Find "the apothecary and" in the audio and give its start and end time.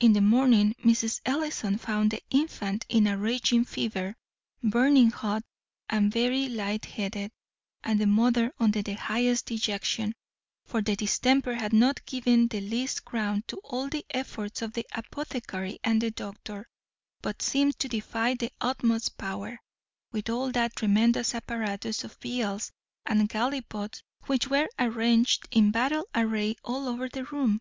14.72-16.00